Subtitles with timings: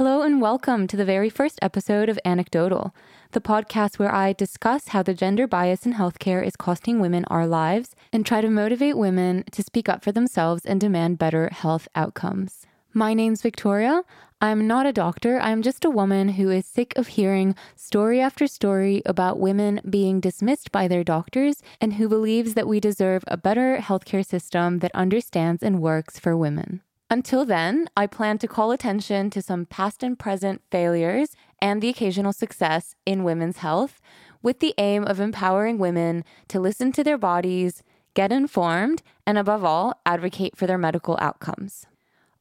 [0.00, 2.94] Hello and welcome to the very first episode of Anecdotal,
[3.32, 7.46] the podcast where I discuss how the gender bias in healthcare is costing women our
[7.46, 11.86] lives and try to motivate women to speak up for themselves and demand better health
[11.94, 12.66] outcomes.
[12.94, 14.02] My name's Victoria.
[14.40, 15.38] I'm not a doctor.
[15.38, 20.18] I'm just a woman who is sick of hearing story after story about women being
[20.18, 24.92] dismissed by their doctors and who believes that we deserve a better healthcare system that
[24.94, 26.80] understands and works for women.
[27.12, 31.88] Until then, I plan to call attention to some past and present failures and the
[31.88, 34.00] occasional success in women's health
[34.42, 37.82] with the aim of empowering women to listen to their bodies,
[38.14, 41.84] get informed, and above all, advocate for their medical outcomes.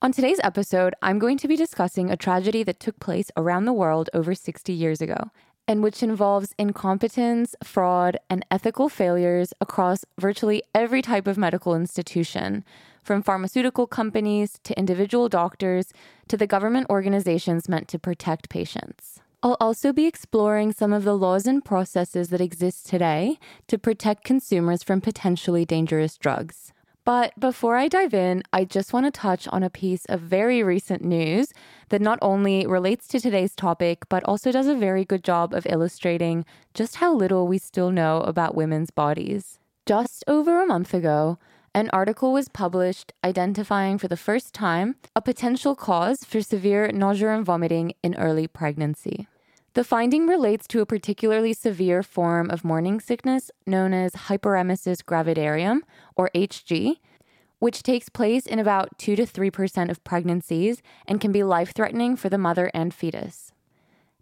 [0.03, 3.73] On today's episode, I'm going to be discussing a tragedy that took place around the
[3.73, 5.31] world over 60 years ago,
[5.67, 12.63] and which involves incompetence, fraud, and ethical failures across virtually every type of medical institution,
[13.03, 15.93] from pharmaceutical companies to individual doctors
[16.27, 19.19] to the government organizations meant to protect patients.
[19.41, 24.25] I'll also be exploring some of the laws and processes that exist today to protect
[24.25, 26.73] consumers from potentially dangerous drugs.
[27.05, 30.61] But before I dive in, I just want to touch on a piece of very
[30.61, 31.53] recent news
[31.87, 35.65] that not only relates to today's topic, but also does a very good job of
[35.67, 39.57] illustrating just how little we still know about women's bodies.
[39.85, 41.39] Just over a month ago,
[41.73, 47.29] an article was published identifying for the first time a potential cause for severe nausea
[47.29, 49.27] and vomiting in early pregnancy.
[49.73, 55.81] The finding relates to a particularly severe form of morning sickness known as hyperemesis gravidarum,
[56.15, 56.95] or HG,
[57.59, 62.15] which takes place in about 2 to 3% of pregnancies and can be life threatening
[62.15, 63.51] for the mother and fetus.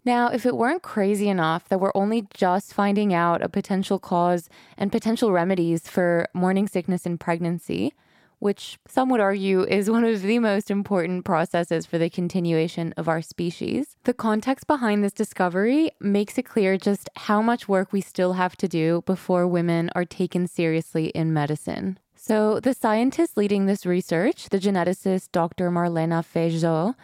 [0.04, 4.48] Now, if it weren't crazy enough that we're only just finding out a potential cause
[4.76, 7.92] and potential remedies for morning sickness in pregnancy,
[8.38, 13.08] which some would argue is one of the most important processes for the continuation of
[13.08, 13.96] our species.
[14.04, 18.56] The context behind this discovery makes it clear just how much work we still have
[18.58, 21.98] to do before women are taken seriously in medicine.
[22.14, 25.70] So, the scientist leading this research, the geneticist Dr.
[25.70, 26.94] Marlene Fejzo,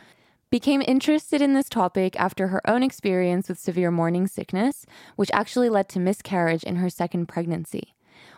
[0.54, 5.68] became interested in this topic after her own experience with severe morning sickness, which actually
[5.68, 7.92] led to miscarriage in her second pregnancy.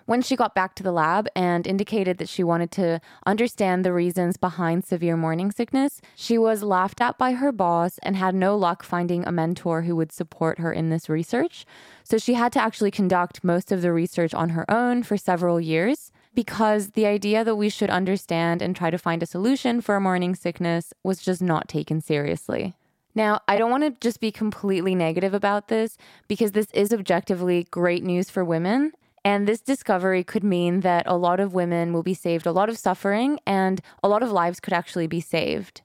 [0.07, 3.93] When she got back to the lab and indicated that she wanted to understand the
[3.93, 8.57] reasons behind severe morning sickness, she was laughed at by her boss and had no
[8.57, 11.67] luck finding a mentor who would support her in this research.
[12.03, 15.61] So she had to actually conduct most of the research on her own for several
[15.61, 19.99] years because the idea that we should understand and try to find a solution for
[19.99, 22.75] morning sickness was just not taken seriously.
[23.15, 25.97] Now, I don't want to just be completely negative about this
[26.29, 28.93] because this is objectively great news for women.
[29.25, 32.69] And this discovery could mean that a lot of women will be saved a lot
[32.69, 35.81] of suffering and a lot of lives could actually be saved.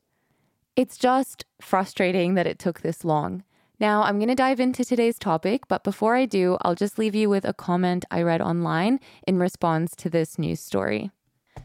[0.75, 3.43] It's just frustrating that it took this long.
[3.81, 7.15] Now, I'm going to dive into today's topic, but before I do, I'll just leave
[7.15, 11.09] you with a comment I read online in response to this news story.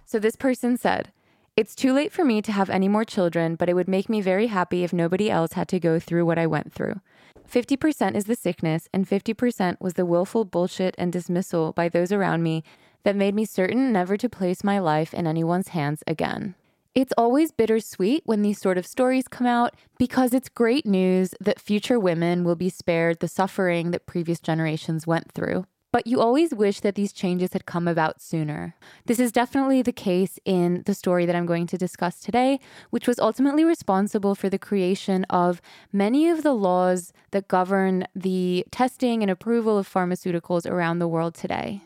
[0.06, 1.12] So, this person said,
[1.56, 4.22] It's too late for me to have any more children, but it would make me
[4.22, 7.02] very happy if nobody else had to go through what I went through.
[7.46, 12.42] 50% is the sickness, and 50% was the willful bullshit and dismissal by those around
[12.42, 12.64] me
[13.02, 16.54] that made me certain never to place my life in anyone's hands again.
[16.96, 21.60] It's always bittersweet when these sort of stories come out because it's great news that
[21.60, 25.66] future women will be spared the suffering that previous generations went through.
[25.92, 28.76] But you always wish that these changes had come about sooner.
[29.04, 33.06] This is definitely the case in the story that I'm going to discuss today, which
[33.06, 35.60] was ultimately responsible for the creation of
[35.92, 41.34] many of the laws that govern the testing and approval of pharmaceuticals around the world
[41.34, 41.82] today.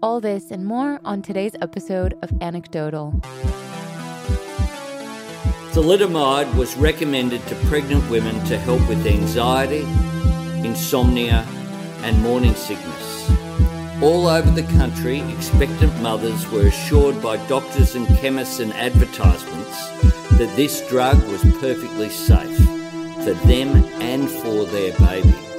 [0.00, 3.20] All this and more on today's episode of Anecdotal.
[5.72, 9.86] Thalidomide was recommended to pregnant women to help with anxiety,
[10.66, 11.46] insomnia,
[12.02, 13.30] and morning sickness.
[14.02, 19.88] All over the country, expectant mothers were assured by doctors and chemists and advertisements
[20.38, 22.58] that this drug was perfectly safe
[23.24, 25.51] for them and for their baby.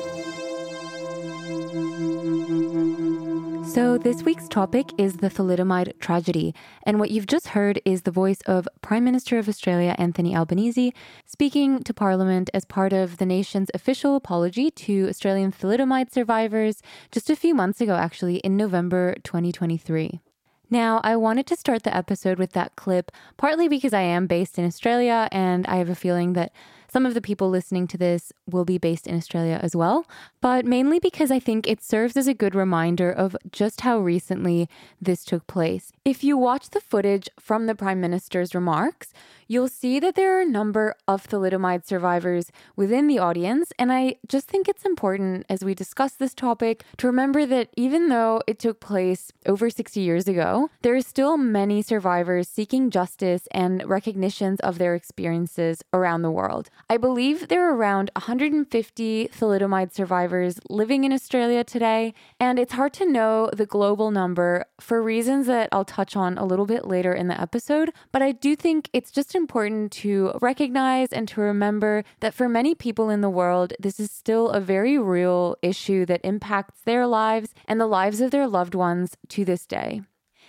[3.73, 6.53] So, this week's topic is the thalidomide tragedy.
[6.83, 10.93] And what you've just heard is the voice of Prime Minister of Australia, Anthony Albanese,
[11.25, 17.31] speaking to Parliament as part of the nation's official apology to Australian thalidomide survivors just
[17.31, 20.21] a few months ago, actually, in November 2023.
[20.69, 24.59] Now, I wanted to start the episode with that clip, partly because I am based
[24.59, 26.51] in Australia and I have a feeling that
[26.91, 30.05] some of the people listening to this will be based in Australia as well,
[30.43, 34.67] but mainly because I think it serves as a good reminder of just how recently
[35.01, 35.93] this took place.
[36.03, 39.13] If you watch the footage from the Prime Minister's remarks,
[39.47, 43.71] you'll see that there are a number of thalidomide survivors within the audience.
[43.79, 48.09] And I just think it's important as we discuss this topic to remember that even
[48.09, 53.47] though it took place over 60 years ago, there are still many survivors seeking justice
[53.51, 56.69] and recognitions of their experiences around the world.
[56.89, 60.32] I believe there are around 150 thalidomide survivors
[60.69, 65.69] living in Australia today, and it's hard to know the global number for reasons that
[65.71, 67.91] I'll touch on a little bit later in the episode.
[68.11, 72.73] But I do think it's just important to recognize and to remember that for many
[72.75, 77.53] people in the world, this is still a very real issue that impacts their lives
[77.67, 80.01] and the lives of their loved ones to this day.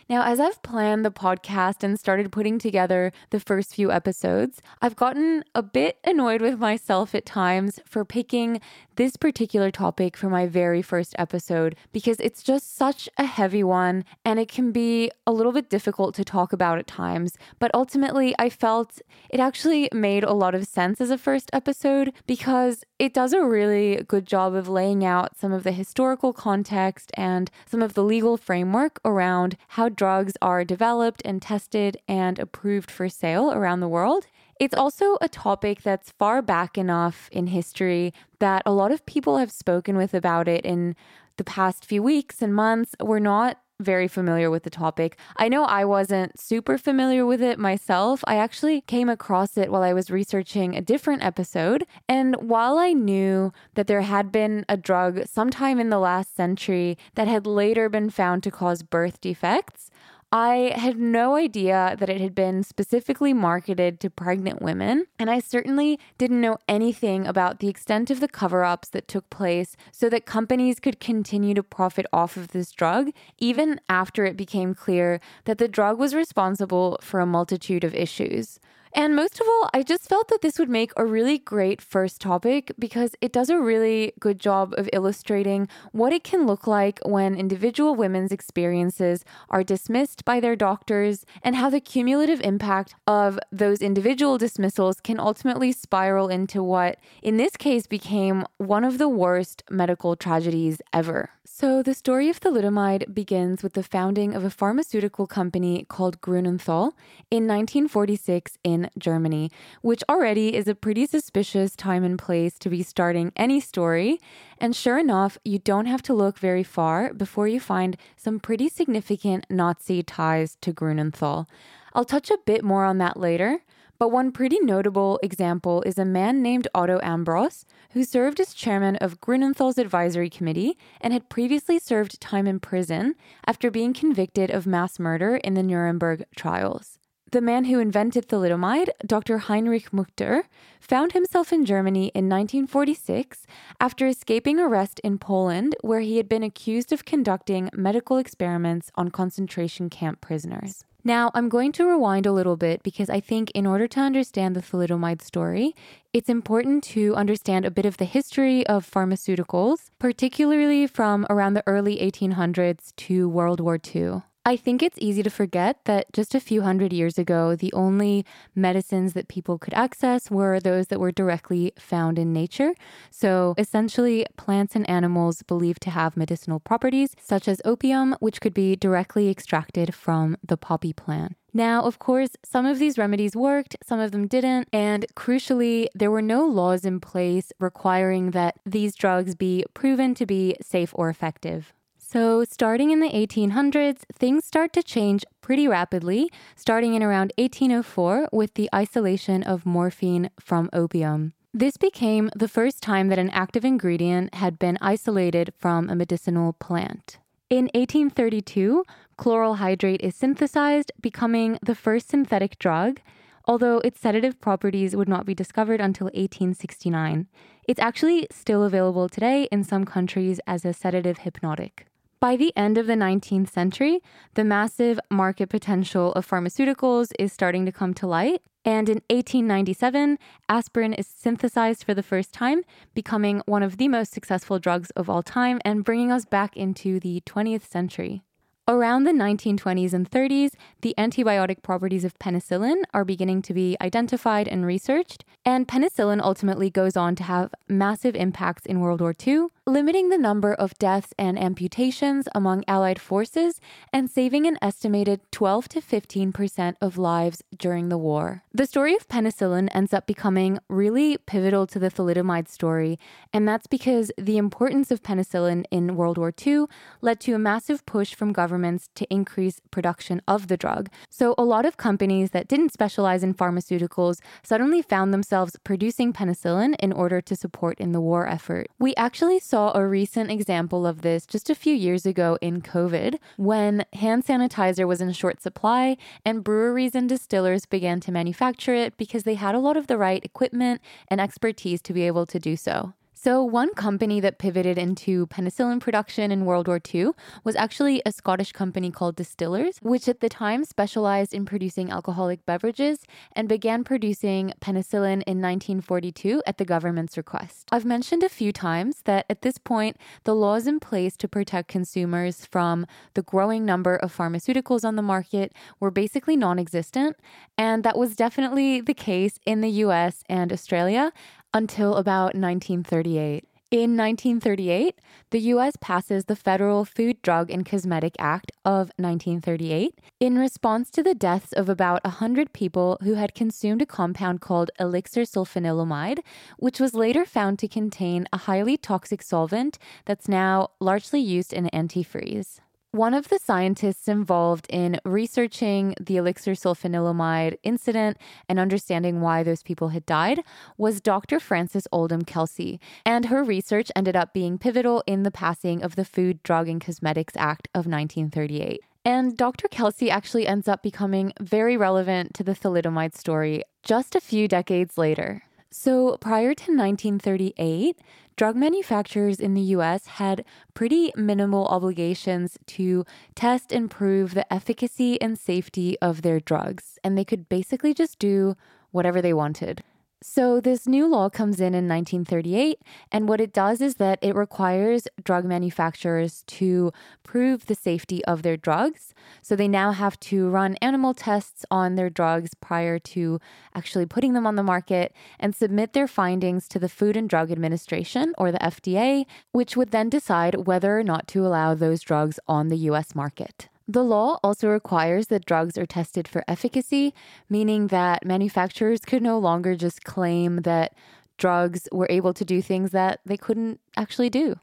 [0.07, 4.97] Now, as I've planned the podcast and started putting together the first few episodes, I've
[4.97, 8.61] gotten a bit annoyed with myself at times for picking
[8.97, 14.05] this particular topic for my very first episode because it's just such a heavy one
[14.25, 17.37] and it can be a little bit difficult to talk about at times.
[17.59, 22.13] But ultimately, I felt it actually made a lot of sense as a first episode
[22.27, 27.11] because it does a really good job of laying out some of the historical context
[27.15, 32.91] and some of the legal framework around how drugs are developed and tested and approved
[32.91, 34.27] for sale around the world.
[34.61, 39.39] It's also a topic that's far back enough in history that a lot of people
[39.39, 40.95] have spoken with about it in
[41.37, 42.95] the past few weeks and months.
[43.01, 45.19] We're not very familiar with the topic.
[45.37, 48.23] I know I wasn't super familiar with it myself.
[48.27, 51.85] I actually came across it while I was researching a different episode.
[52.09, 56.97] And while I knew that there had been a drug sometime in the last century
[57.15, 59.91] that had later been found to cause birth defects,
[60.37, 65.39] I had no idea that it had been specifically marketed to pregnant women, and I
[65.39, 70.09] certainly didn't know anything about the extent of the cover ups that took place so
[70.09, 75.21] that companies could continue to profit off of this drug, even after it became clear
[75.45, 78.59] that the drug was responsible for a multitude of issues.
[78.97, 82.21] And most of all, I just felt that this would make a really great first
[82.21, 87.01] topic because it does a really good job of illustrating what it can look like
[87.05, 93.37] when individual women's experiences are dismissed by their doctors and how the cumulative impact of
[93.51, 99.09] those individual dismissals can ultimately spiral into what, in this case, became one of the
[99.09, 101.31] worst medical tragedies ever.
[101.57, 106.95] So, the story of thalidomide begins with the founding of a pharmaceutical company called Grunenthal
[107.31, 112.83] in 1946 in Germany, which already is a pretty suspicious time and place to be
[112.83, 114.19] starting any story.
[114.59, 118.69] And sure enough, you don't have to look very far before you find some pretty
[118.69, 121.47] significant Nazi ties to Grunenthal.
[121.93, 123.61] I'll touch a bit more on that later.
[123.99, 128.97] But one pretty notable example is a man named Otto Ambros, who served as chairman
[128.97, 133.15] of Grunenthal's advisory committee and had previously served time in prison
[133.47, 136.99] after being convicted of mass murder in the Nuremberg trials.
[137.31, 139.39] The man who invented thalidomide, Dr.
[139.39, 140.45] Heinrich Mückter,
[140.81, 143.47] found himself in Germany in 1946
[143.81, 149.11] after escaping arrest in Poland, where he had been accused of conducting medical experiments on
[149.11, 150.85] concentration camp prisoners.
[151.07, 154.57] Now, I'm going to rewind a little bit because I think in order to understand
[154.57, 155.75] the thalidomide story,
[156.15, 161.63] it's important to understand a bit of the history of pharmaceuticals, particularly from around the
[161.67, 164.23] early 1800s to World War II.
[164.47, 168.27] I think it's easy to forget that just a few hundred years ago, the only
[168.55, 172.75] medicines that people could access were those that were directly found in nature.
[173.11, 178.53] So, essentially, plants and animals believed to have medicinal properties, such as opium, which could
[178.53, 181.37] be directly extracted from the poppy plant.
[181.55, 186.11] Now, of course, some of these remedies worked, some of them didn't, and crucially, there
[186.11, 191.09] were no laws in place requiring that these drugs be proven to be safe or
[191.09, 191.73] effective.
[192.15, 198.29] So, starting in the 1800s, things start to change pretty rapidly, starting in around 1804
[198.31, 201.33] with the isolation of morphine from opium.
[201.53, 206.53] This became the first time that an active ingredient had been isolated from a medicinal
[206.53, 207.19] plant.
[207.51, 208.85] In 1832,
[209.17, 213.01] chloral hydrate is synthesized, becoming the first synthetic drug,
[213.45, 217.27] although its sedative properties would not be discovered until 1869.
[217.67, 221.89] It's actually still available today in some countries as a sedative hypnotic.
[222.21, 224.01] By the end of the 19th century,
[224.35, 228.43] the massive market potential of pharmaceuticals is starting to come to light.
[228.65, 230.19] And in 1897,
[230.49, 232.63] aspirin is synthesized for the first time,
[232.95, 236.99] becoming one of the most successful drugs of all time and bringing us back into
[236.99, 238.23] the 20th century.
[238.67, 244.49] Around the 1920s and 30s, the antibiotic properties of penicillin are beginning to be identified
[244.49, 249.49] and researched, and penicillin ultimately goes on to have massive impacts in World War II,
[249.67, 253.61] limiting the number of deaths and amputations among Allied forces
[253.93, 258.45] and saving an estimated 12 to 15% of lives during the war.
[258.55, 262.99] The story of penicillin ends up becoming really pivotal to the thalidomide story,
[263.31, 266.65] and that's because the importance of penicillin in World War II
[267.03, 270.89] led to a massive push from governments to increase production of the drug.
[271.11, 276.77] So, a lot of companies that didn't specialize in pharmaceuticals suddenly found themselves producing penicillin
[276.79, 278.69] in order to support in the war effort.
[278.79, 283.19] We actually saw a recent example of this just a few years ago in COVID
[283.37, 288.97] when hand sanitizer was in short supply and breweries and distillers began to manufacture it
[288.97, 292.39] because they had a lot of the right equipment and expertise to be able to
[292.39, 292.95] do so.
[293.25, 297.13] So, one company that pivoted into penicillin production in World War II
[297.43, 302.45] was actually a Scottish company called Distillers, which at the time specialized in producing alcoholic
[302.45, 302.99] beverages
[303.33, 307.67] and began producing penicillin in 1942 at the government's request.
[307.73, 311.69] I've mentioned a few times that at this point, the laws in place to protect
[311.69, 317.17] consumers from the growing number of pharmaceuticals on the market were basically non existent,
[317.57, 321.11] and that was definitely the case in the US and Australia
[321.55, 323.45] until about 1938.
[323.71, 330.39] In 1938, the US passes the Federal Food, Drug, and Cosmetic Act of 1938 in
[330.39, 335.23] response to the deaths of about 100 people who had consumed a compound called elixir
[335.23, 336.21] sulfanilamide,
[336.59, 341.69] which was later found to contain a highly toxic solvent that's now largely used in
[341.73, 342.61] antifreeze.
[342.95, 349.65] One of the scientists involved in researching the elixir sulfanilamide incident and understanding why those
[349.65, 350.45] people had died
[350.79, 351.41] was Dr.
[351.41, 356.05] Frances Oldham Kelsey, and her research ended up being pivotal in the passing of the
[356.05, 358.81] Food, Drug, and Cosmetics Act of 1938.
[359.05, 359.67] And Dr.
[359.67, 364.97] Kelsey actually ends up becoming very relevant to the thalidomide story just a few decades
[364.97, 365.43] later.
[365.77, 367.99] So, prior to 1938,
[368.37, 375.21] drug manufacturers in the US had pretty minimal obligations to test and prove the efficacy
[375.21, 378.57] and safety of their drugs, and they could basically just do
[378.91, 379.83] whatever they wanted.
[380.27, 382.81] So, this new law comes in in 1938,
[383.13, 388.41] and what it does is that it requires drug manufacturers to prove the safety of
[388.41, 389.13] their drugs.
[389.43, 393.39] So, they now have to run animal tests on their drugs prior to
[393.75, 397.51] actually putting them on the market and submit their findings to the Food and Drug
[397.53, 402.41] Administration, or the FDA, which would then decide whether or not to allow those drugs
[402.49, 403.69] on the US market.
[403.87, 407.13] The law also requires that drugs are tested for efficacy,
[407.51, 410.95] meaning that manufacturers could no longer just claim that
[411.37, 414.59] drugs were able to do things that they couldn't actually do.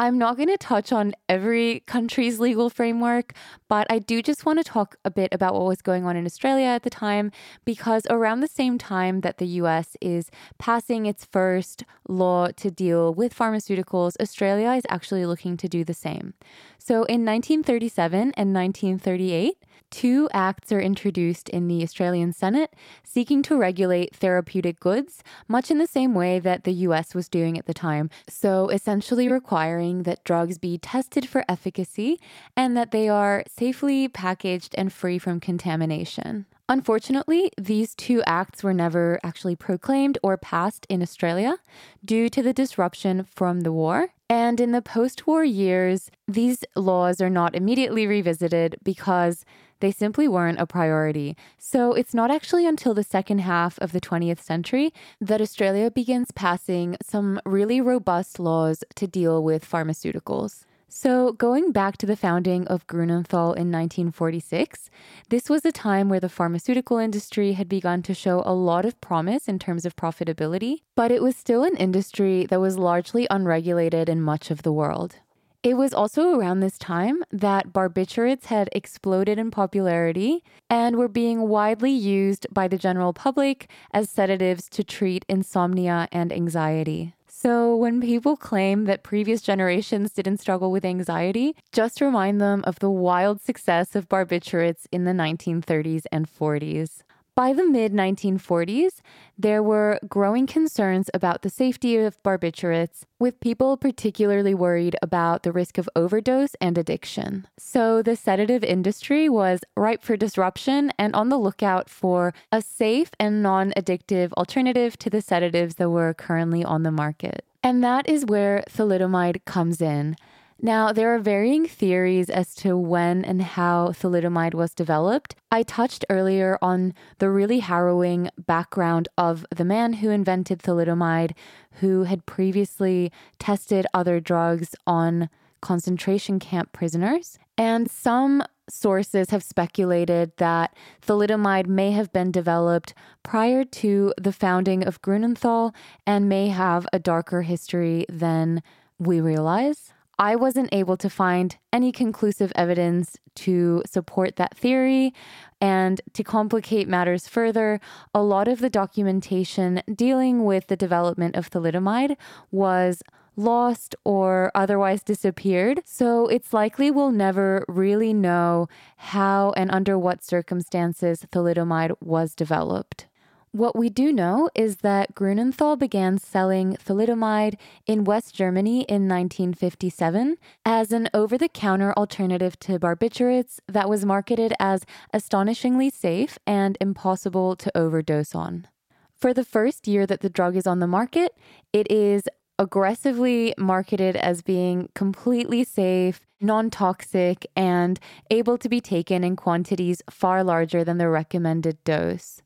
[0.00, 3.34] I'm not going to touch on every country's legal framework,
[3.68, 6.24] but I do just want to talk a bit about what was going on in
[6.24, 7.30] Australia at the time
[7.66, 13.12] because around the same time that the US is passing its first law to deal
[13.12, 16.32] with pharmaceuticals, Australia is actually looking to do the same.
[16.78, 19.58] So in 1937 and 1938,
[19.90, 25.78] two acts are introduced in the Australian Senate seeking to regulate therapeutic goods, much in
[25.78, 28.10] the same way that the US was doing at the time.
[28.28, 32.20] So, essentially requiring that drugs be tested for efficacy
[32.56, 36.46] and that they are safely packaged and free from contamination.
[36.70, 41.56] Unfortunately, these two acts were never actually proclaimed or passed in Australia
[42.04, 44.10] due to the disruption from the war.
[44.28, 49.44] And in the post war years, these laws are not immediately revisited because
[49.80, 51.36] they simply weren't a priority.
[51.58, 56.30] So it's not actually until the second half of the 20th century that Australia begins
[56.30, 60.64] passing some really robust laws to deal with pharmaceuticals.
[60.92, 64.90] So, going back to the founding of Grunenthal in 1946,
[65.28, 69.00] this was a time where the pharmaceutical industry had begun to show a lot of
[69.00, 74.08] promise in terms of profitability, but it was still an industry that was largely unregulated
[74.08, 75.14] in much of the world.
[75.62, 81.48] It was also around this time that barbiturates had exploded in popularity and were being
[81.48, 87.12] widely used by the general public as sedatives to treat insomnia and anxiety.
[87.28, 92.78] So, when people claim that previous generations didn't struggle with anxiety, just remind them of
[92.78, 97.02] the wild success of barbiturates in the 1930s and 40s.
[97.40, 99.00] By the mid 1940s,
[99.38, 105.50] there were growing concerns about the safety of barbiturates, with people particularly worried about the
[105.50, 107.48] risk of overdose and addiction.
[107.56, 113.12] So the sedative industry was ripe for disruption and on the lookout for a safe
[113.18, 117.46] and non addictive alternative to the sedatives that were currently on the market.
[117.62, 120.16] And that is where thalidomide comes in.
[120.62, 125.34] Now, there are varying theories as to when and how thalidomide was developed.
[125.50, 131.32] I touched earlier on the really harrowing background of the man who invented thalidomide,
[131.80, 135.30] who had previously tested other drugs on
[135.62, 137.38] concentration camp prisoners.
[137.56, 144.86] And some sources have speculated that thalidomide may have been developed prior to the founding
[144.86, 145.74] of Grunenthal
[146.06, 148.62] and may have a darker history than
[148.98, 149.94] we realize.
[150.20, 155.14] I wasn't able to find any conclusive evidence to support that theory.
[155.62, 157.80] And to complicate matters further,
[158.14, 162.18] a lot of the documentation dealing with the development of thalidomide
[162.50, 163.02] was
[163.34, 165.80] lost or otherwise disappeared.
[165.86, 173.06] So it's likely we'll never really know how and under what circumstances thalidomide was developed.
[173.52, 180.36] What we do know is that Grunenthal began selling thalidomide in West Germany in 1957
[180.64, 186.78] as an over the counter alternative to barbiturates that was marketed as astonishingly safe and
[186.80, 188.68] impossible to overdose on.
[189.16, 191.36] For the first year that the drug is on the market,
[191.72, 192.22] it is
[192.56, 197.98] aggressively marketed as being completely safe, non toxic, and
[198.30, 202.42] able to be taken in quantities far larger than the recommended dose.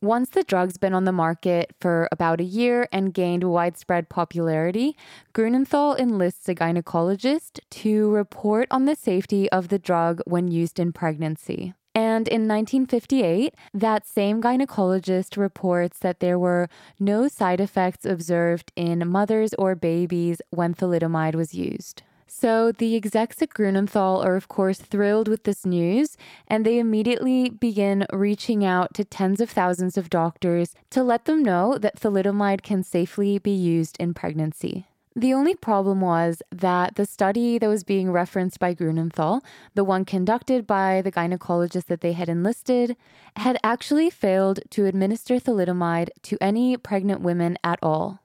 [0.00, 4.96] Once the drug's been on the market for about a year and gained widespread popularity,
[5.34, 10.92] Grunenthal enlists a gynecologist to report on the safety of the drug when used in
[10.92, 11.74] pregnancy.
[11.96, 16.68] And in 1958, that same gynecologist reports that there were
[17.00, 22.04] no side effects observed in mothers or babies when thalidomide was used.
[22.30, 26.16] So the execs at Grunenthal are, of course, thrilled with this news,
[26.46, 31.42] and they immediately begin reaching out to tens of thousands of doctors to let them
[31.42, 34.86] know that thalidomide can safely be used in pregnancy.
[35.16, 39.40] The only problem was that the study that was being referenced by Grunenthal,
[39.74, 42.94] the one conducted by the gynecologist that they had enlisted,
[43.36, 48.20] had actually failed to administer thalidomide to any pregnant women at all.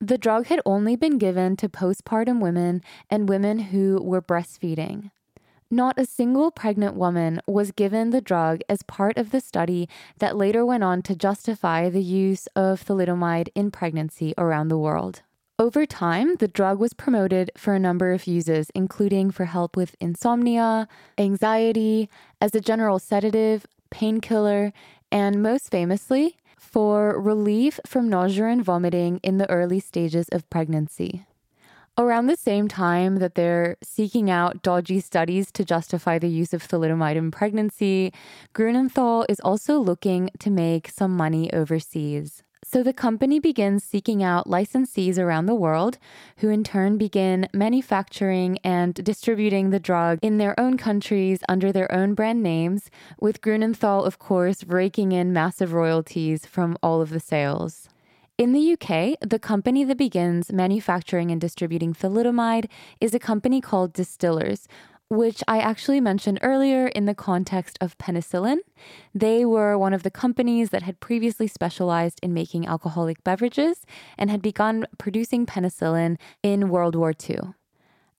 [0.00, 5.10] The drug had only been given to postpartum women and women who were breastfeeding.
[5.70, 10.36] Not a single pregnant woman was given the drug as part of the study that
[10.36, 15.22] later went on to justify the use of thalidomide in pregnancy around the world.
[15.58, 19.96] Over time, the drug was promoted for a number of uses, including for help with
[20.00, 24.72] insomnia, anxiety, as a general sedative, painkiller,
[25.12, 31.26] and most famously, for relief from nausea and vomiting in the early stages of pregnancy.
[31.96, 36.66] Around the same time that they're seeking out dodgy studies to justify the use of
[36.66, 38.12] thalidomide in pregnancy,
[38.52, 42.42] Grunenthal is also looking to make some money overseas.
[42.66, 45.98] So the company begins seeking out licensees around the world
[46.38, 51.92] who in turn begin manufacturing and distributing the drug in their own countries under their
[51.92, 57.20] own brand names, with Grunenthal, of course, raking in massive royalties from all of the
[57.20, 57.90] sales.
[58.38, 63.92] In the UK, the company that begins manufacturing and distributing thalidomide is a company called
[63.92, 64.66] Distillers,
[65.08, 68.58] which I actually mentioned earlier in the context of penicillin.
[69.14, 73.84] They were one of the companies that had previously specialized in making alcoholic beverages
[74.18, 77.54] and had begun producing penicillin in World War II.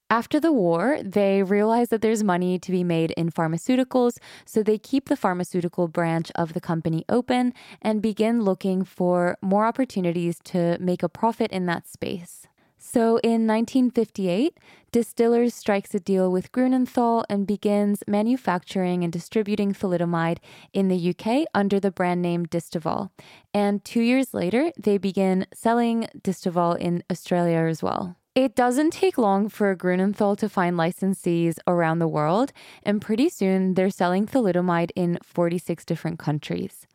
[0.10, 4.78] After the war, they realized that there's money to be made in pharmaceuticals, so they
[4.78, 10.78] keep the pharmaceutical branch of the company open and begin looking for more opportunities to
[10.80, 12.46] make a profit in that space.
[12.88, 14.60] So in 1958,
[14.92, 20.38] Distillers strikes a deal with Grunenthal and begins manufacturing and distributing thalidomide
[20.72, 23.10] in the UK under the brand name Distaval.
[23.56, 28.18] And two years later, they begin selling Distaval in Australia as well.
[28.36, 33.74] It doesn't take long for Grunenthal to find licensees around the world, and pretty soon
[33.74, 36.86] they're selling thalidomide in 46 different countries.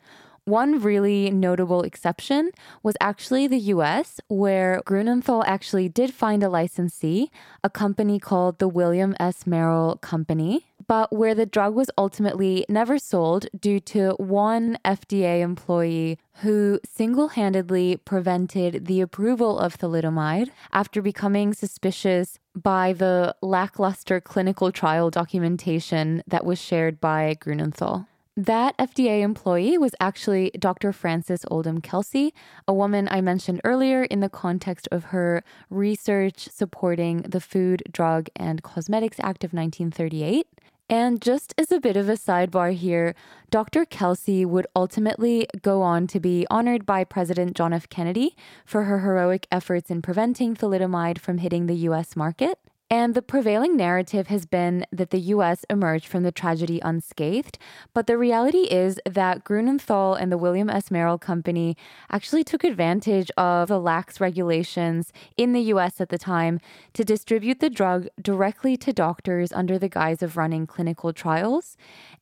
[0.45, 2.49] One really notable exception
[2.81, 7.29] was actually the US, where Grunenthal actually did find a licensee,
[7.63, 9.43] a company called the William S.
[9.43, 16.17] Merrell Company, but where the drug was ultimately never sold due to one FDA employee
[16.41, 24.71] who single handedly prevented the approval of thalidomide after becoming suspicious by the lackluster clinical
[24.71, 28.07] trial documentation that was shared by Grunenthal.
[28.37, 30.93] That FDA employee was actually Dr.
[30.93, 32.33] Frances Oldham Kelsey,
[32.65, 38.29] a woman I mentioned earlier in the context of her research supporting the Food, Drug,
[38.37, 40.47] and Cosmetics Act of 1938.
[40.89, 43.15] And just as a bit of a sidebar here,
[43.49, 43.83] Dr.
[43.83, 47.89] Kelsey would ultimately go on to be honored by President John F.
[47.89, 52.59] Kennedy for her heroic efforts in preventing thalidomide from hitting the US market.
[52.91, 57.57] And the prevailing narrative has been that the US emerged from the tragedy unscathed.
[57.93, 60.89] But the reality is that Grunenthal and the William S.
[60.89, 61.77] Merrell Company
[62.11, 66.59] actually took advantage of the lax regulations in the US at the time
[66.91, 71.77] to distribute the drug directly to doctors under the guise of running clinical trials.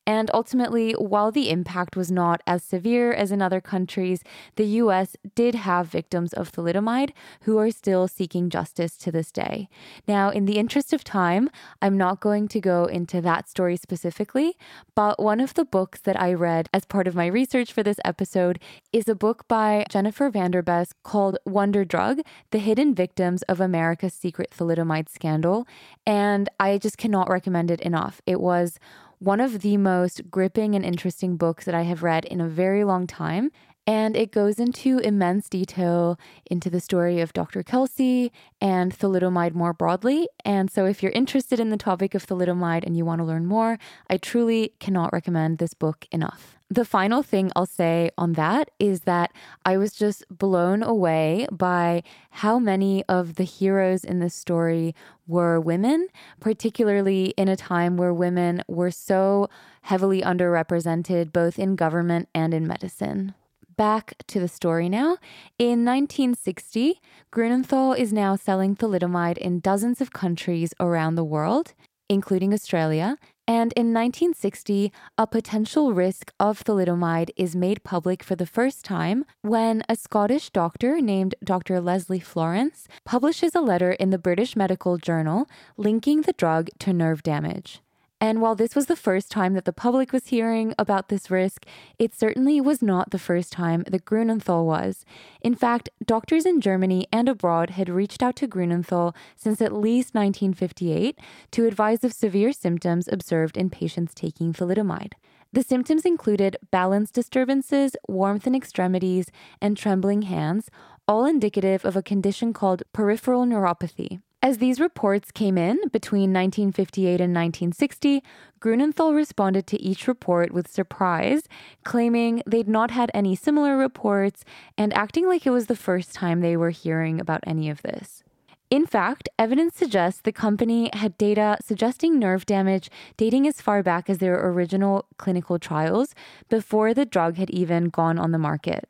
[0.06, 4.22] And ultimately, while the impact was not as severe as in other countries,
[4.54, 7.10] the US did have victims of thalidomide
[7.42, 9.68] who are still seeking justice to this day.
[10.06, 11.50] Now, in the interest of time,
[11.82, 14.56] I'm not going to go into that story specifically,
[14.94, 17.98] but one of the books that I read as part of my research for this
[18.04, 18.60] episode
[18.92, 22.20] is a book by Jennifer Vanderbes called Wonder Drug
[22.50, 25.66] The Hidden Victims of America's Secret Thalidomide Scandal.
[26.06, 28.20] And I just cannot recommend it enough.
[28.26, 28.78] It was
[29.18, 32.84] one of the most gripping and interesting books that I have read in a very
[32.84, 33.50] long time.
[33.90, 36.16] And it goes into immense detail
[36.48, 37.64] into the story of Dr.
[37.64, 40.28] Kelsey and thalidomide more broadly.
[40.44, 43.46] And so, if you're interested in the topic of thalidomide and you want to learn
[43.46, 46.56] more, I truly cannot recommend this book enough.
[46.70, 49.32] The final thing I'll say on that is that
[49.64, 54.94] I was just blown away by how many of the heroes in this story
[55.26, 56.06] were women,
[56.38, 59.50] particularly in a time where women were so
[59.82, 63.34] heavily underrepresented both in government and in medicine
[63.80, 65.16] back to the story now.
[65.58, 67.00] In 1960,
[67.32, 71.72] Grunenthal is now selling thalidomide in dozens of countries around the world,
[72.06, 73.16] including Australia.
[73.48, 79.24] And in 1960, a potential risk of thalidomide is made public for the first time
[79.40, 81.80] when a Scottish doctor named Dr.
[81.80, 87.22] Leslie Florence publishes a letter in the British Medical Journal linking the drug to nerve
[87.22, 87.80] damage.
[88.22, 91.64] And while this was the first time that the public was hearing about this risk,
[91.98, 95.06] it certainly was not the first time that Grunenthal was.
[95.40, 100.14] In fact, doctors in Germany and abroad had reached out to Grunenthal since at least
[100.14, 101.18] 1958
[101.52, 105.12] to advise of severe symptoms observed in patients taking thalidomide.
[105.52, 109.30] The symptoms included balance disturbances, warmth in extremities,
[109.62, 110.70] and trembling hands,
[111.08, 114.20] all indicative of a condition called peripheral neuropathy.
[114.42, 118.22] As these reports came in between 1958 and 1960,
[118.58, 121.42] Grunenthal responded to each report with surprise,
[121.84, 124.42] claiming they'd not had any similar reports
[124.78, 128.24] and acting like it was the first time they were hearing about any of this.
[128.70, 134.08] In fact, evidence suggests the company had data suggesting nerve damage dating as far back
[134.08, 136.14] as their original clinical trials
[136.48, 138.88] before the drug had even gone on the market.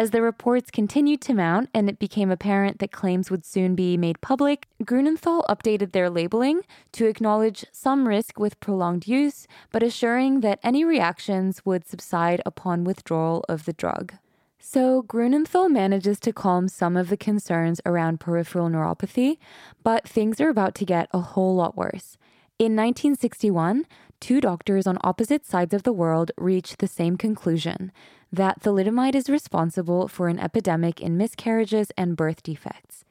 [0.00, 3.98] As the reports continued to mount and it became apparent that claims would soon be
[3.98, 10.40] made public, Grunenthal updated their labeling to acknowledge some risk with prolonged use, but assuring
[10.40, 14.14] that any reactions would subside upon withdrawal of the drug.
[14.58, 19.36] So, Grunenthal manages to calm some of the concerns around peripheral neuropathy,
[19.82, 22.16] but things are about to get a whole lot worse.
[22.58, 23.84] In 1961,
[24.18, 27.92] two doctors on opposite sides of the world reached the same conclusion
[28.32, 33.04] that thalidomide is responsible for an epidemic in miscarriages and birth defects.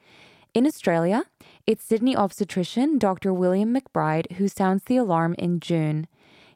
[0.53, 1.25] In Australia,
[1.67, 3.33] it's Sydney obstetrician Dr.
[3.33, 6.07] William McBride who sounds the alarm in June.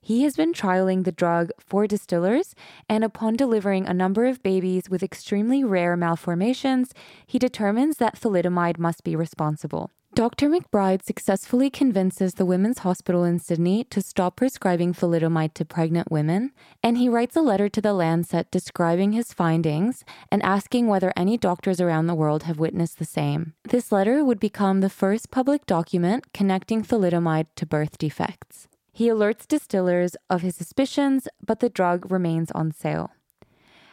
[0.02, 2.56] He has been trialing the drug for distillers,
[2.89, 6.93] and upon delivering a number of babies with extremely rare malformations,
[7.26, 9.91] he determines that thalidomide must be responsible.
[10.15, 10.47] Dr.
[10.47, 16.52] McBride successfully convinces the Women's Hospital in Sydney to stop prescribing thalidomide to pregnant women,
[16.84, 21.36] and he writes a letter to the Lancet describing his findings and asking whether any
[21.36, 23.54] doctors around the world have witnessed the same.
[23.63, 28.67] This letter would become the first public document connecting thalidomide to birth defects.
[28.91, 33.10] He alerts distillers of his suspicions, but the drug remains on sale.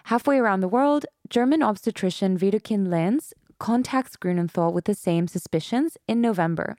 [0.05, 6.21] Halfway around the world, German obstetrician Widukind Lenz contacts Grunenthal with the same suspicions in
[6.21, 6.77] November.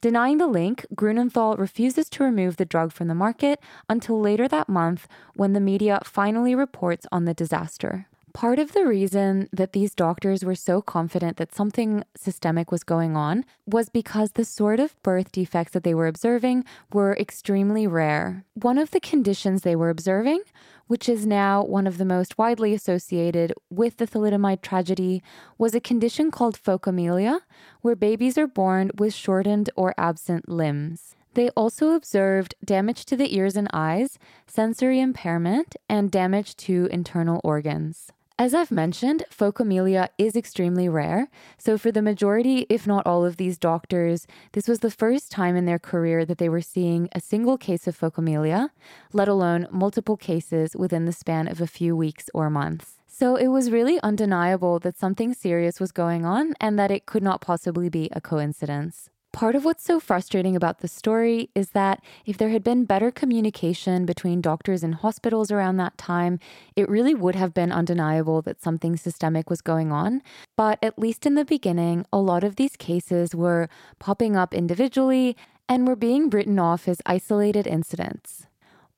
[0.00, 4.68] Denying the link, Grunenthal refuses to remove the drug from the market until later that
[4.68, 8.06] month when the media finally reports on the disaster.
[8.34, 13.16] Part of the reason that these doctors were so confident that something systemic was going
[13.16, 18.44] on was because the sort of birth defects that they were observing were extremely rare.
[18.54, 20.42] One of the conditions they were observing
[20.86, 25.22] which is now one of the most widely associated with the thalidomide tragedy,
[25.58, 27.40] was a condition called phocomelia,
[27.80, 31.16] where babies are born with shortened or absent limbs.
[31.34, 37.40] They also observed damage to the ears and eyes, sensory impairment, and damage to internal
[37.42, 38.12] organs.
[38.36, 41.28] As I've mentioned, phocomelia is extremely rare.
[41.56, 45.54] So, for the majority, if not all of these doctors, this was the first time
[45.54, 48.70] in their career that they were seeing a single case of phocomelia,
[49.12, 52.98] let alone multiple cases within the span of a few weeks or months.
[53.06, 57.22] So, it was really undeniable that something serious was going on and that it could
[57.22, 59.10] not possibly be a coincidence.
[59.34, 63.10] Part of what's so frustrating about the story is that if there had been better
[63.10, 66.38] communication between doctors and hospitals around that time,
[66.76, 70.22] it really would have been undeniable that something systemic was going on.
[70.56, 73.68] But at least in the beginning, a lot of these cases were
[73.98, 75.36] popping up individually
[75.68, 78.46] and were being written off as isolated incidents.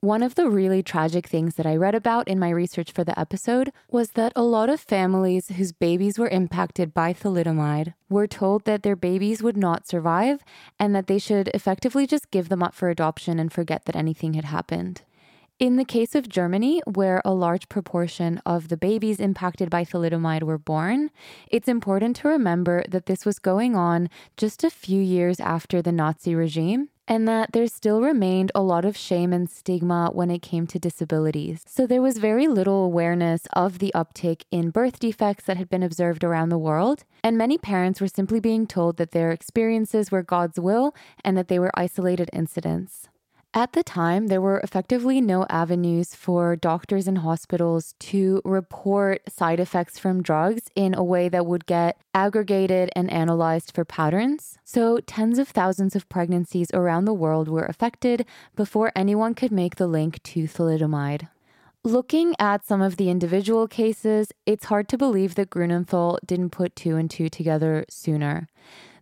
[0.07, 3.19] One of the really tragic things that I read about in my research for the
[3.19, 8.67] episode was that a lot of families whose babies were impacted by thalidomide were told
[8.67, 10.45] that their babies would not survive
[10.79, 14.35] and that they should effectively just give them up for adoption and forget that anything
[14.35, 15.03] had happened.
[15.59, 20.45] In the case of Germany, where a large proportion of the babies impacted by thalidomide
[20.45, 21.11] were born,
[21.51, 25.91] it's important to remember that this was going on just a few years after the
[25.91, 30.43] Nazi regime and that there still remained a lot of shame and stigma when it
[30.43, 31.63] came to disabilities.
[31.67, 35.83] So there was very little awareness of the uptick in birth defects that had been
[35.83, 40.23] observed around the world, and many parents were simply being told that their experiences were
[40.23, 43.09] God's will and that they were isolated incidents.
[43.55, 49.61] At the time, there were effectively no avenues for doctors and hospitals to report side
[49.61, 54.59] effects from drugs in a way that would get aggregated and analyzed for patterns.
[54.63, 59.77] So, tens of thousands of pregnancies around the world were affected before anyone could make
[59.77, 61.29] the link to thalidomide.
[61.83, 66.75] Looking at some of the individual cases, it's hard to believe that Grunenthal didn't put
[66.75, 68.49] two and two together sooner.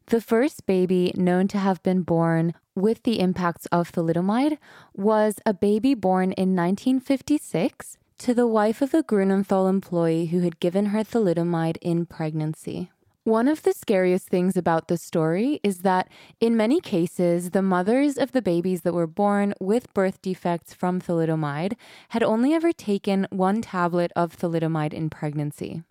[0.08, 4.58] The first baby known to have been born with the impacts of thalidomide
[4.94, 10.60] was a baby born in 1956 to the wife of a Grunenthal employee who had
[10.60, 12.90] given her thalidomide in pregnancy.
[13.24, 18.18] One of the scariest things about the story is that in many cases, the mothers
[18.18, 21.76] of the babies that were born with birth defects from thalidomide
[22.10, 25.82] had only ever taken one tablet of thalidomide in pregnancy.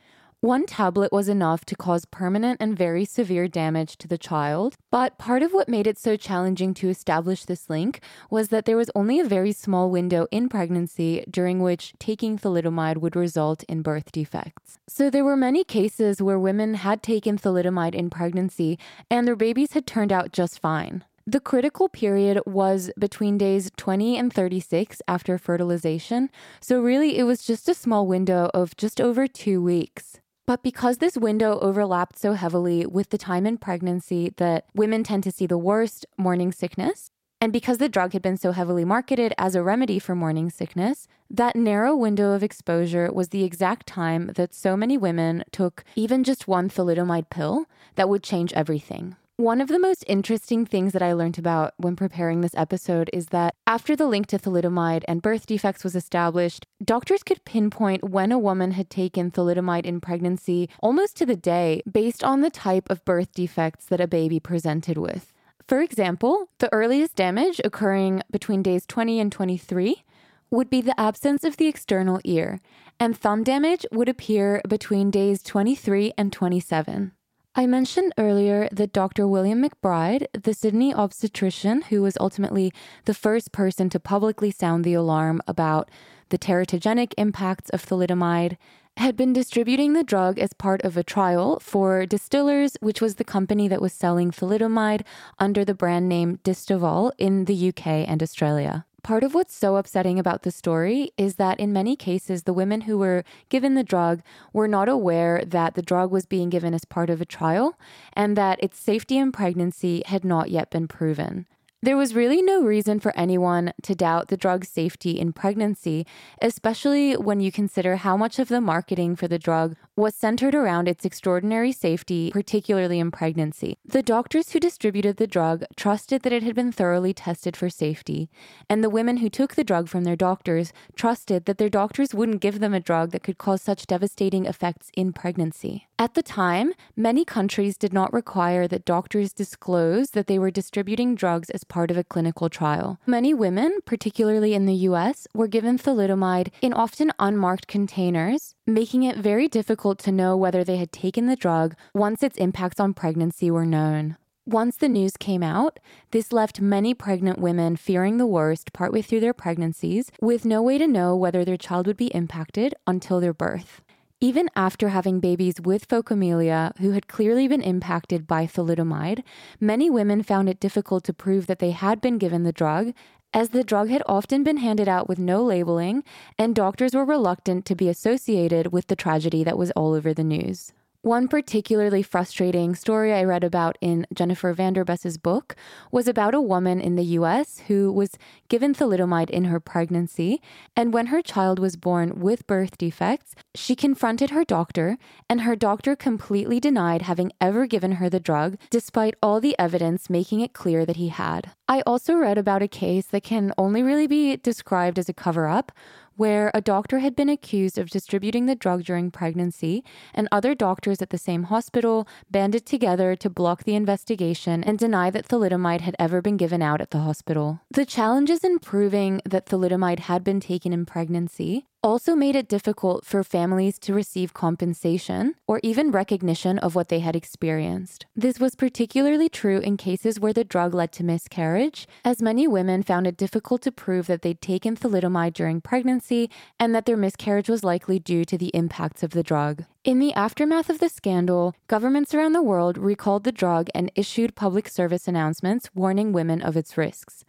[0.44, 5.18] One tablet was enough to cause permanent and very severe damage to the child, but
[5.18, 8.92] part of what made it so challenging to establish this link was that there was
[8.94, 14.12] only a very small window in pregnancy during which taking thalidomide would result in birth
[14.12, 14.80] defects.
[14.86, 18.78] So there were many cases where women had taken thalidomide in pregnancy
[19.10, 21.06] and their babies had turned out just fine.
[21.26, 26.30] The critical period was between days 20 and 36 after fertilization,
[26.60, 30.20] so really it was just a small window of just over two weeks.
[30.46, 35.24] But because this window overlapped so heavily with the time in pregnancy that women tend
[35.24, 39.34] to see the worst morning sickness, and because the drug had been so heavily marketed
[39.38, 44.32] as a remedy for morning sickness, that narrow window of exposure was the exact time
[44.36, 49.16] that so many women took even just one thalidomide pill that would change everything.
[49.38, 53.28] One of the most interesting things that I learned about when preparing this episode is
[53.28, 58.32] that after the link to thalidomide and birth defects was established, doctors could pinpoint when
[58.32, 62.88] a woman had taken thalidomide in pregnancy almost to the day based on the type
[62.92, 65.34] of birth defects that a baby presented with.
[65.68, 70.04] For example, the earliest damage occurring between days 20 and 23
[70.52, 72.62] would be the absence of the external ear,
[73.00, 77.14] and thumb damage would appear between days 23 and 27.
[77.56, 79.28] I mentioned earlier that Dr.
[79.28, 82.74] William McBride, the Sydney obstetrician who was ultimately
[83.06, 85.92] the first person to publicly sound the alarm about
[86.30, 88.58] the teratogenic impacts of thalidomide,
[88.98, 93.24] had been distributing the drug as part of a trial for Distillers, which was the
[93.24, 95.04] company that was selling thalidomide
[95.38, 98.88] under the brand name Distaval in the UK and Australia.
[99.04, 102.82] Part of what's so upsetting about the story is that in many cases, the women
[102.82, 104.22] who were given the drug
[104.54, 107.78] were not aware that the drug was being given as part of a trial
[108.14, 111.48] and that its safety in pregnancy had not yet been proven.
[111.82, 116.08] There was really no reason for anyone to doubt the drug's safety in pregnancy,
[116.42, 120.88] especially when you consider how much of the marketing for the drug was centered around
[120.88, 123.78] its extraordinary safety, particularly in pregnancy.
[123.86, 128.30] The doctors who distributed the drug trusted that it had been thoroughly tested for safety,
[128.68, 132.42] and the women who took the drug from their doctors trusted that their doctors wouldn't
[132.42, 135.88] give them a drug that could cause such devastating effects in pregnancy.
[136.00, 141.14] At the time, many countries did not require that doctors disclose that they were distributing
[141.14, 143.00] drugs as part of a clinical trial.
[143.06, 149.18] Many women, particularly in the US, were given thalidomide in often unmarked containers, making it
[149.18, 153.52] very difficult to know whether they had taken the drug once its impacts on pregnancy
[153.52, 154.16] were known.
[154.46, 155.80] Once the news came out,
[156.12, 160.78] this left many pregnant women fearing the worst partway through their pregnancies, with no way
[160.78, 163.82] to know whether their child would be impacted until their birth.
[164.20, 169.22] Even after having babies with phocomelia who had clearly been impacted by thalidomide,
[169.60, 172.94] many women found it difficult to prove that they had been given the drug,
[173.34, 176.04] as the drug had often been handed out with no labeling,
[176.38, 180.24] and doctors were reluctant to be associated with the tragedy that was all over the
[180.24, 180.72] news.
[181.04, 185.54] One particularly frustrating story I read about in Jennifer Vanderbes's book
[185.92, 188.12] was about a woman in the US who was
[188.48, 190.42] given thalidomide in her pregnancy.
[190.78, 194.98] And when her child was born with birth defects, she confronted her doctor,
[195.30, 200.10] and her doctor completely denied having ever given her the drug, despite all the evidence
[200.10, 201.52] making it clear that he had.
[201.68, 205.48] I also read about a case that can only really be described as a cover
[205.48, 205.74] up
[206.16, 211.02] where a doctor had been accused of distributing the drug during pregnancy, and other doctors
[211.02, 215.96] at the same hospital banded together to block the investigation and deny that thalidomide had
[216.00, 217.62] ever been given out at the hospital.
[217.72, 223.06] The challenges in proving that thalidomide had been taken in pregnancy also made it difficult
[223.06, 228.06] for families to receive compensation or even recognition of what they had experienced.
[228.16, 232.84] This was particularly true in cases where the drug led to miscarriage, as many women
[232.84, 237.50] found it difficult to prove that they'd taken thalidomide during pregnancy and that their miscarriage
[237.50, 239.66] was likely due to the impacts of the drug.
[239.84, 244.36] In the aftermath of the scandal, governments around the world recalled the drug and issued
[244.36, 247.26] public service announcements warning women of its risks.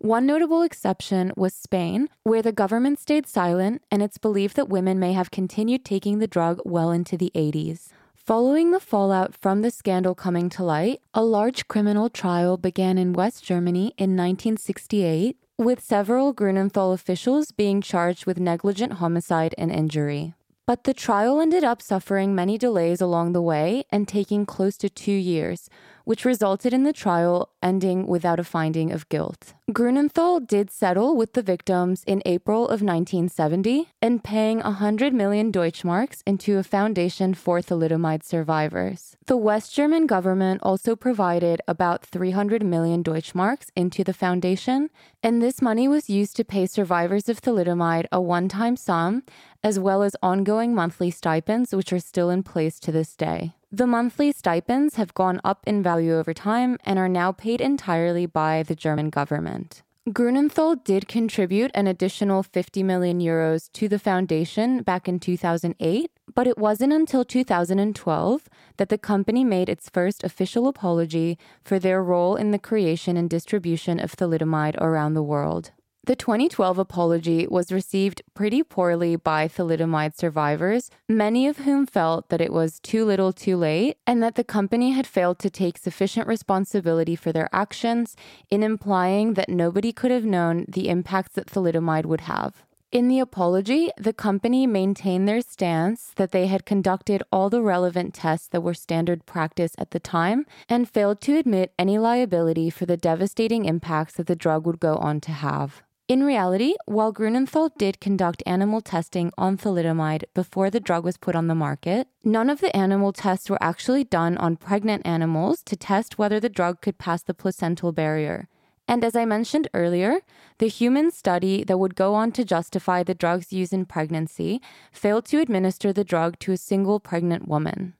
[0.00, 5.00] One notable exception was Spain, where the government stayed silent, and it's believed that women
[5.00, 7.88] may have continued taking the drug well into the 80s.
[8.14, 13.12] Following the fallout from the scandal coming to light, a large criminal trial began in
[13.12, 20.32] West Germany in 1968, with several Grunenthal officials being charged with negligent homicide and injury.
[20.64, 24.90] But the trial ended up suffering many delays along the way and taking close to
[24.90, 25.70] two years,
[26.08, 29.52] which resulted in the trial ending without a finding of guilt.
[29.70, 36.22] Grunenthal did settle with the victims in April of 1970 and paying 100 million Deutschmarks
[36.24, 39.18] into a foundation for thalidomide survivors.
[39.26, 44.88] The West German government also provided about 300 million Deutschmarks into the foundation,
[45.22, 49.24] and this money was used to pay survivors of thalidomide a one time sum,
[49.62, 53.54] as well as ongoing monthly stipends, which are still in place to this day.
[53.70, 58.24] The monthly stipends have gone up in value over time and are now paid entirely
[58.24, 59.82] by the German government.
[60.08, 66.46] Grunenthal did contribute an additional 50 million euros to the foundation back in 2008, but
[66.46, 72.36] it wasn't until 2012 that the company made its first official apology for their role
[72.36, 75.72] in the creation and distribution of thalidomide around the world.
[76.04, 82.40] The 2012 apology was received pretty poorly by thalidomide survivors, many of whom felt that
[82.40, 86.26] it was too little too late and that the company had failed to take sufficient
[86.26, 88.16] responsibility for their actions,
[88.50, 92.64] in implying that nobody could have known the impacts that thalidomide would have.
[92.90, 98.14] In the apology, the company maintained their stance that they had conducted all the relevant
[98.14, 102.86] tests that were standard practice at the time and failed to admit any liability for
[102.86, 105.82] the devastating impacts that the drug would go on to have.
[106.08, 111.36] In reality, while Grunenthal did conduct animal testing on thalidomide before the drug was put
[111.36, 115.76] on the market, none of the animal tests were actually done on pregnant animals to
[115.76, 118.48] test whether the drug could pass the placental barrier.
[118.88, 120.20] And as I mentioned earlier,
[120.56, 125.26] the human study that would go on to justify the drug's use in pregnancy failed
[125.26, 127.92] to administer the drug to a single pregnant woman.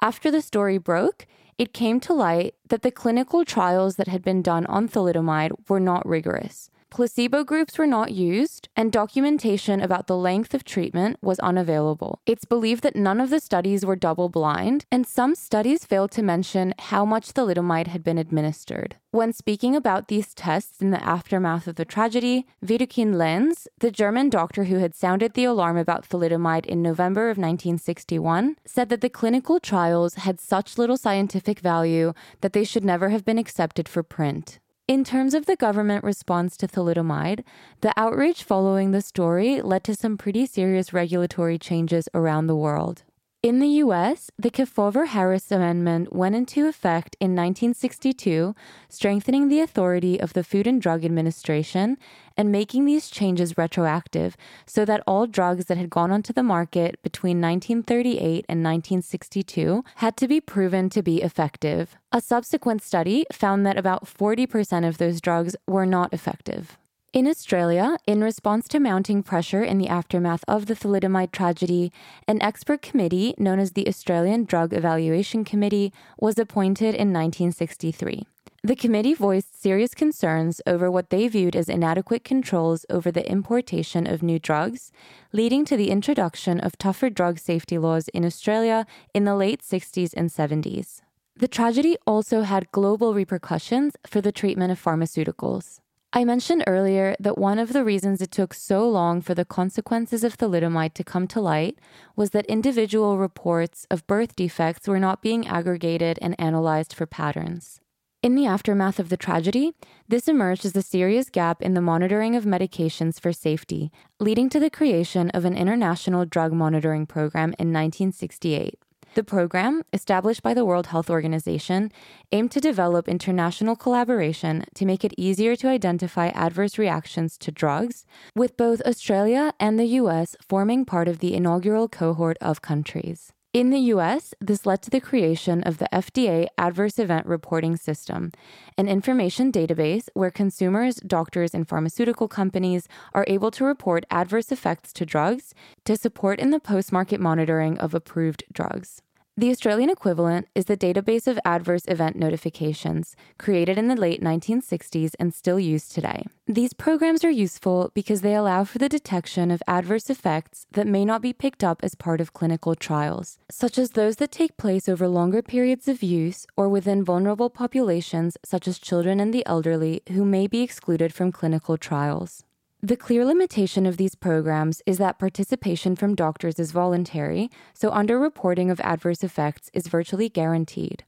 [0.00, 1.26] After the story broke,
[1.58, 5.78] it came to light that the clinical trials that had been done on thalidomide were
[5.78, 6.70] not rigorous.
[6.92, 12.20] Placebo groups were not used, and documentation about the length of treatment was unavailable.
[12.26, 16.22] It's believed that none of the studies were double blind, and some studies failed to
[16.22, 18.96] mention how much thalidomide had been administered.
[19.10, 24.28] When speaking about these tests in the aftermath of the tragedy, Widukind Lenz, the German
[24.28, 29.08] doctor who had sounded the alarm about thalidomide in November of 1961, said that the
[29.08, 34.02] clinical trials had such little scientific value that they should never have been accepted for
[34.02, 34.58] print.
[34.88, 37.44] In terms of the government response to thalidomide,
[37.82, 43.04] the outrage following the story led to some pretty serious regulatory changes around the world.
[43.42, 48.54] In the US, the Kefauver Harris Amendment went into effect in 1962,
[48.88, 51.96] strengthening the authority of the Food and Drug Administration
[52.36, 57.02] and making these changes retroactive so that all drugs that had gone onto the market
[57.02, 61.96] between 1938 and 1962 had to be proven to be effective.
[62.12, 66.78] A subsequent study found that about 40% of those drugs were not effective.
[67.12, 71.92] In Australia, in response to mounting pressure in the aftermath of the thalidomide tragedy,
[72.26, 78.26] an expert committee known as the Australian Drug Evaluation Committee was appointed in 1963.
[78.64, 84.06] The committee voiced serious concerns over what they viewed as inadequate controls over the importation
[84.06, 84.90] of new drugs,
[85.34, 90.14] leading to the introduction of tougher drug safety laws in Australia in the late 60s
[90.16, 91.02] and 70s.
[91.36, 95.81] The tragedy also had global repercussions for the treatment of pharmaceuticals.
[96.14, 100.22] I mentioned earlier that one of the reasons it took so long for the consequences
[100.22, 101.78] of thalidomide to come to light
[102.14, 107.80] was that individual reports of birth defects were not being aggregated and analyzed for patterns.
[108.22, 109.72] In the aftermath of the tragedy,
[110.06, 113.90] this emerged as a serious gap in the monitoring of medications for safety,
[114.20, 118.78] leading to the creation of an international drug monitoring program in 1968.
[119.14, 121.92] The program, established by the World Health Organization,
[122.32, 128.06] aimed to develop international collaboration to make it easier to identify adverse reactions to drugs,
[128.34, 133.34] with both Australia and the US forming part of the inaugural cohort of countries.
[133.52, 138.32] In the US, this led to the creation of the FDA Adverse Event Reporting System,
[138.78, 144.90] an information database where consumers, doctors, and pharmaceutical companies are able to report adverse effects
[144.94, 149.02] to drugs to support in the post market monitoring of approved drugs.
[149.34, 155.12] The Australian equivalent is the Database of Adverse Event Notifications, created in the late 1960s
[155.18, 156.26] and still used today.
[156.46, 161.06] These programs are useful because they allow for the detection of adverse effects that may
[161.06, 164.86] not be picked up as part of clinical trials, such as those that take place
[164.86, 170.02] over longer periods of use or within vulnerable populations, such as children and the elderly,
[170.10, 172.44] who may be excluded from clinical trials.
[172.84, 178.72] The clear limitation of these programs is that participation from doctors is voluntary, so underreporting
[178.72, 181.04] of adverse effects is virtually guaranteed.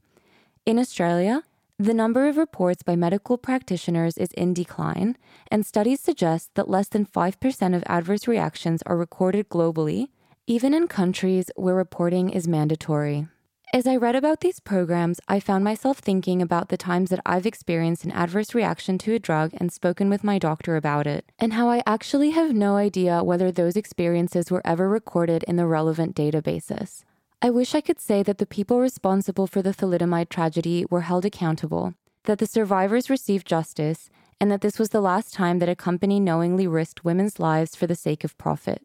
[0.65, 1.43] In Australia,
[1.77, 5.17] the number of reports by medical practitioners is in decline,
[5.51, 10.07] and studies suggest that less than 5% of adverse reactions are recorded globally,
[10.47, 13.27] even in countries where reporting is mandatory.
[13.75, 17.45] As I read about these programs, I found myself thinking about the times that I've
[17.45, 21.51] experienced an adverse reaction to a drug and spoken with my doctor about it, and
[21.51, 26.15] how I actually have no idea whether those experiences were ever recorded in the relevant
[26.15, 27.03] databases.
[27.41, 31.25] I wish I could say that the people responsible for the thalidomide tragedy were held
[31.25, 34.09] accountable, that the survivors received justice,
[34.39, 37.87] and that this was the last time that a company knowingly risked women's lives for
[37.87, 38.83] the sake of profit.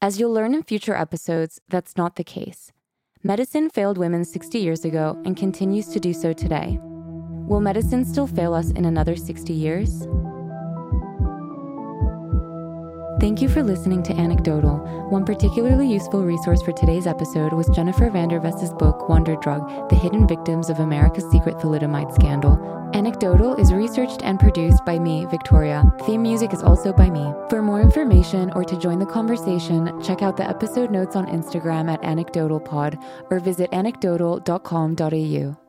[0.00, 2.70] As you'll learn in future episodes, that's not the case.
[3.24, 6.78] Medicine failed women 60 years ago and continues to do so today.
[6.80, 10.06] Will medicine still fail us in another 60 years?
[13.20, 14.78] Thank you for listening to Anecdotal.
[15.10, 20.28] One particularly useful resource for today's episode was Jennifer Vanderbes's book, Wonder Drug The Hidden
[20.28, 22.56] Victims of America's Secret Thalidomide Scandal.
[22.94, 25.82] Anecdotal is researched and produced by me, Victoria.
[26.06, 27.32] Theme music is also by me.
[27.50, 31.92] For more information or to join the conversation, check out the episode notes on Instagram
[31.92, 35.67] at anecdotalpod or visit anecdotal.com.au.